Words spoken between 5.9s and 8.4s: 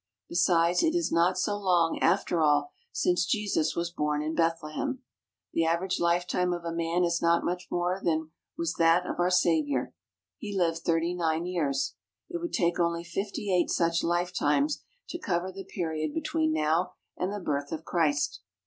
lifetime of a man is not much more than